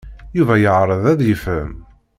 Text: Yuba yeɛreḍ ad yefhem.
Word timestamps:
Yuba 0.37 0.55
yeɛreḍ 0.63 1.03
ad 1.11 1.21
yefhem. 1.23 1.73